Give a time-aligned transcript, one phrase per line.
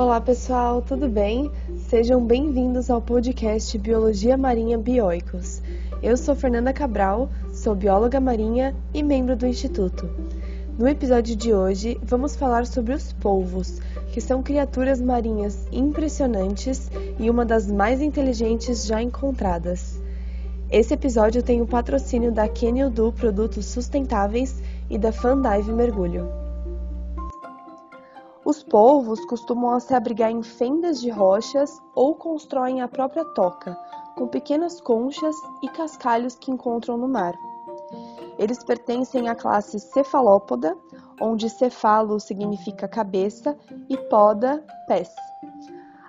[0.00, 1.52] Olá pessoal, tudo bem?
[1.76, 5.60] Sejam bem-vindos ao podcast Biologia Marinha Bioicos.
[6.02, 10.08] Eu sou Fernanda Cabral, sou bióloga marinha e membro do Instituto.
[10.78, 13.78] No episódio de hoje, vamos falar sobre os polvos,
[14.10, 20.00] que são criaturas marinhas impressionantes e uma das mais inteligentes já encontradas.
[20.70, 26.49] Esse episódio tem o patrocínio da Kenildu Produtos Sustentáveis e da Fandive Mergulho.
[28.44, 33.76] Os polvos costumam se abrigar em fendas de rochas ou constroem a própria toca,
[34.16, 37.34] com pequenas conchas e cascalhos que encontram no mar.
[38.38, 40.74] Eles pertencem à classe Cefalópoda,
[41.20, 43.56] onde cefalo significa cabeça
[43.88, 45.14] e poda, pés.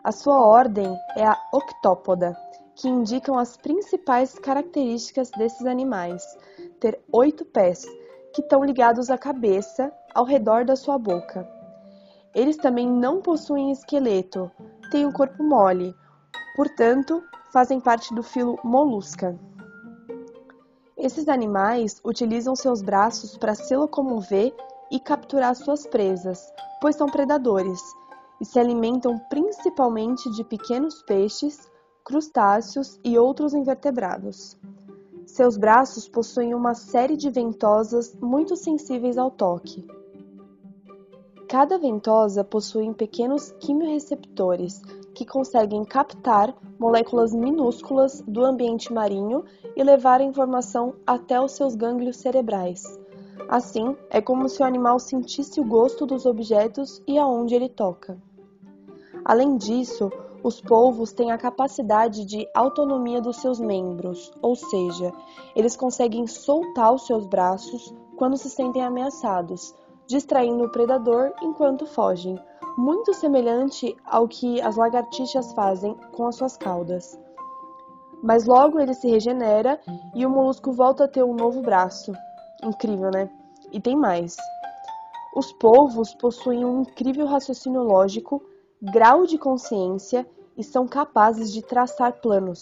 [0.01, 2.35] A sua ordem é a Octópoda,
[2.75, 6.23] que indicam as principais características desses animais:
[6.79, 7.85] ter oito pés,
[8.33, 11.60] que estão ligados à cabeça ao redor da sua boca.
[12.33, 14.49] Eles também não possuem esqueleto,
[14.89, 15.93] têm o corpo mole,
[16.55, 19.37] portanto, fazem parte do filo Molusca.
[20.97, 24.53] Esses animais utilizam seus braços para se locomover
[24.91, 27.81] e capturar suas presas, pois são predadores
[28.39, 31.69] e se alimentam principalmente de pequenos peixes,
[32.03, 34.57] crustáceos e outros invertebrados.
[35.25, 39.85] Seus braços possuem uma série de ventosas muito sensíveis ao toque.
[41.51, 44.81] Cada ventosa possui pequenos quimiorreceptores
[45.13, 49.43] que conseguem captar moléculas minúsculas do ambiente marinho
[49.75, 52.97] e levar a informação até os seus gânglios cerebrais.
[53.49, 58.17] Assim, é como se o animal sentisse o gosto dos objetos e aonde ele toca.
[59.25, 60.09] Além disso,
[60.41, 65.11] os polvos têm a capacidade de autonomia dos seus membros, ou seja,
[65.53, 69.75] eles conseguem soltar os seus braços quando se sentem ameaçados,
[70.11, 72.37] distraindo o predador enquanto fogem,
[72.77, 77.17] muito semelhante ao que as lagartixas fazem com as suas caudas.
[78.21, 79.79] Mas logo ele se regenera
[80.13, 82.11] e o molusco volta a ter um novo braço.
[82.61, 83.29] Incrível, né?
[83.71, 84.35] E tem mais.
[85.33, 88.43] Os polvos possuem um incrível raciocínio lógico,
[88.81, 90.27] grau de consciência
[90.57, 92.59] e são capazes de traçar planos.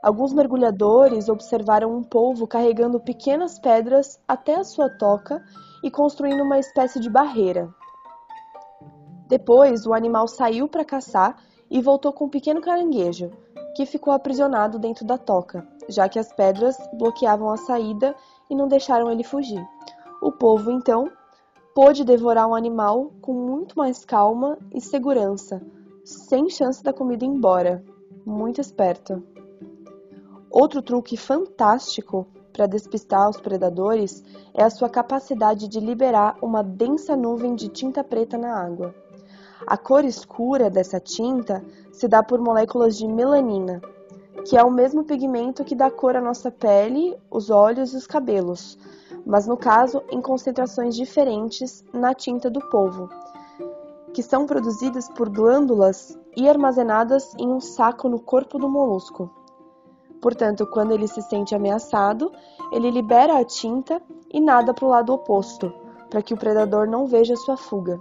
[0.00, 5.42] Alguns mergulhadores observaram um polvo carregando pequenas pedras até a sua toca
[5.84, 7.68] e construindo uma espécie de barreira.
[9.28, 11.36] Depois, o animal saiu para caçar
[11.70, 13.30] e voltou com um pequeno caranguejo,
[13.76, 18.16] que ficou aprisionado dentro da toca, já que as pedras bloqueavam a saída
[18.48, 19.62] e não deixaram ele fugir.
[20.22, 21.10] O povo, então,
[21.74, 25.60] pôde devorar o animal com muito mais calma e segurança,
[26.02, 27.84] sem chance da comida ir embora.
[28.24, 29.22] Muito esperto.
[30.50, 34.22] Outro truque fantástico para despistar os predadores
[34.54, 38.94] é a sua capacidade de liberar uma densa nuvem de tinta preta na água.
[39.66, 43.82] A cor escura dessa tinta se dá por moléculas de melanina,
[44.46, 48.06] que é o mesmo pigmento que dá cor à nossa pele, os olhos e os
[48.06, 48.78] cabelos,
[49.26, 53.08] mas no caso em concentrações diferentes na tinta do polvo,
[54.12, 59.43] que são produzidas por glândulas e armazenadas em um saco no corpo do molusco.
[60.24, 62.32] Portanto, quando ele se sente ameaçado,
[62.72, 64.00] ele libera a tinta
[64.32, 65.70] e nada para o lado oposto,
[66.08, 68.00] para que o predador não veja sua fuga.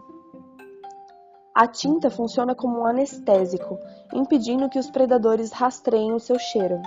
[1.53, 3.77] A tinta funciona como um anestésico,
[4.13, 6.81] impedindo que os predadores rastreiem o seu cheiro.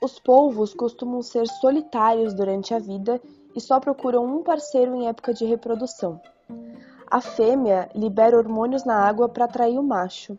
[0.00, 3.20] Os polvos costumam ser solitários durante a vida
[3.54, 6.18] e só procuram um parceiro em época de reprodução.
[7.10, 10.38] A fêmea libera hormônios na água para atrair o macho,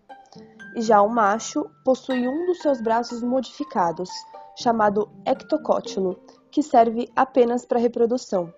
[0.76, 4.10] já o macho possui um dos seus braços modificados,
[4.56, 6.20] chamado ectocótilo,
[6.52, 8.54] que serve apenas para reprodução.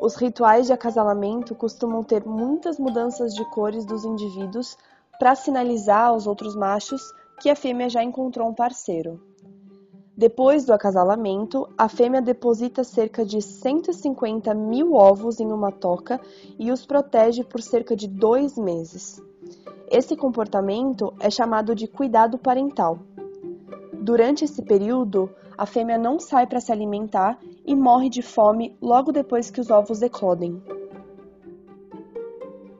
[0.00, 4.76] Os rituais de acasalamento costumam ter muitas mudanças de cores dos indivíduos
[5.18, 7.02] para sinalizar aos outros machos
[7.40, 9.20] que a fêmea já encontrou um parceiro.
[10.16, 16.20] Depois do acasalamento, a fêmea deposita cerca de 150 mil ovos em uma toca
[16.58, 19.22] e os protege por cerca de dois meses.
[19.92, 23.00] Esse comportamento é chamado de cuidado parental.
[23.92, 29.12] Durante esse período, a fêmea não sai para se alimentar e morre de fome logo
[29.12, 30.62] depois que os ovos eclodem.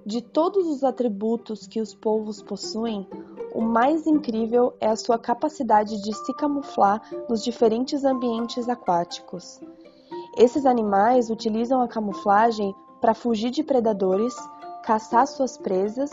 [0.06, 3.06] De todos os atributos que os polvos possuem,
[3.54, 9.60] o mais incrível é a sua capacidade de se camuflar nos diferentes ambientes aquáticos.
[10.34, 14.34] Esses animais utilizam a camuflagem para fugir de predadores,
[14.82, 16.10] caçar suas presas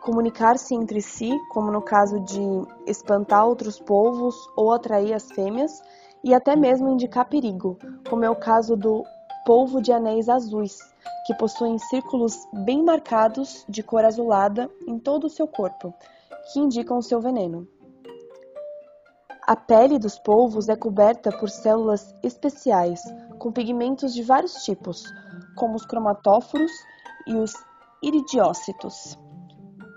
[0.00, 2.40] comunicar-se entre si, como no caso de
[2.86, 5.82] espantar outros povos ou atrair as fêmeas,
[6.22, 9.04] e até mesmo indicar perigo, como é o caso do
[9.46, 10.78] polvo de anéis azuis,
[11.26, 15.94] que possuem círculos bem marcados de cor azulada em todo o seu corpo,
[16.52, 17.66] que indicam o seu veneno.
[19.46, 23.00] A pele dos polvos é coberta por células especiais
[23.38, 25.02] com pigmentos de vários tipos,
[25.56, 26.70] como os cromatóforos
[27.26, 27.52] e os
[28.02, 29.18] iridiócitos,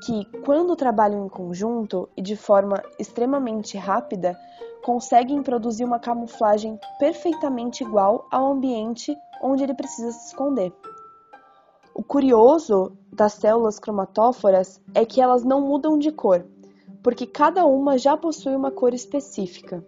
[0.05, 4.37] que, quando trabalham em conjunto e de forma extremamente rápida,
[4.83, 10.73] conseguem produzir uma camuflagem perfeitamente igual ao ambiente onde ele precisa se esconder.
[11.95, 16.45] O curioso das células cromatóforas é que elas não mudam de cor,
[17.01, 19.83] porque cada uma já possui uma cor específica.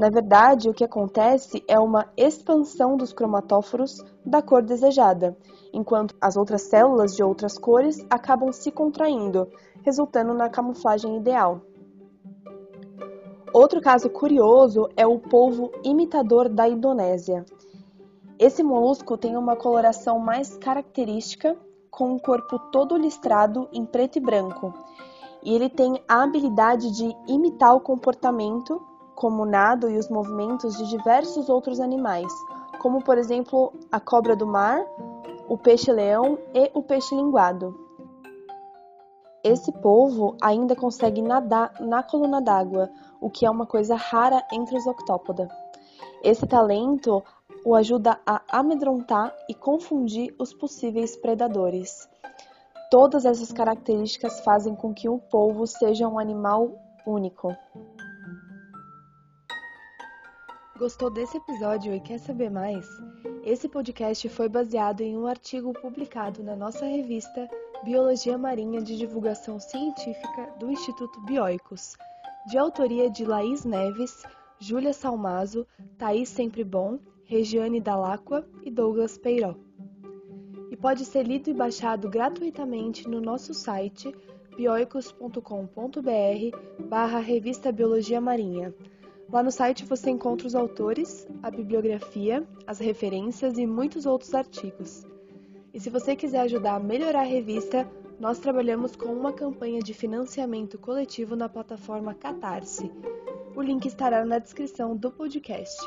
[0.00, 5.36] Na verdade, o que acontece é uma expansão dos cromatóforos da cor desejada,
[5.74, 9.46] enquanto as outras células de outras cores acabam se contraindo,
[9.82, 11.60] resultando na camuflagem ideal.
[13.52, 17.44] Outro caso curioso é o polvo imitador da Indonésia.
[18.38, 21.58] Esse molusco tem uma coloração mais característica,
[21.90, 24.72] com o corpo todo listrado em preto e branco,
[25.42, 28.88] e ele tem a habilidade de imitar o comportamento,
[29.20, 32.32] como o nado e os movimentos de diversos outros animais,
[32.80, 34.82] como por exemplo a cobra do mar,
[35.46, 37.78] o peixe-leão e o peixe-linguado.
[39.44, 42.88] Esse polvo ainda consegue nadar na coluna d'água,
[43.20, 45.48] o que é uma coisa rara entre os octópoda.
[46.24, 47.22] Esse talento
[47.62, 52.08] o ajuda a amedrontar e confundir os possíveis predadores.
[52.90, 56.70] Todas essas características fazem com que o polvo seja um animal
[57.06, 57.54] único.
[60.80, 62.88] Gostou desse episódio e quer saber mais?
[63.44, 67.46] Esse podcast foi baseado em um artigo publicado na nossa revista
[67.84, 71.98] Biologia Marinha de Divulgação Científica do Instituto Bioicos,
[72.48, 74.22] de autoria de Laís Neves,
[74.58, 75.66] Júlia Salmazo,
[75.98, 79.54] Thaís Sempre Bom, Regiane Dalacqua e Douglas Peiró
[80.80, 84.14] pode ser lido e baixado gratuitamente no nosso site
[84.56, 85.38] bioicos.com.br
[86.88, 88.74] barra revista Biologia Marinha.
[89.32, 95.06] Lá no site você encontra os autores, a bibliografia, as referências e muitos outros artigos.
[95.72, 97.88] E se você quiser ajudar a melhorar a revista,
[98.18, 102.90] nós trabalhamos com uma campanha de financiamento coletivo na plataforma Catarse.
[103.54, 105.80] O link estará na descrição do podcast.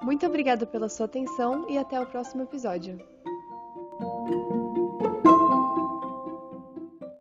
[0.00, 2.98] Muito obrigada pela sua atenção e até o próximo episódio.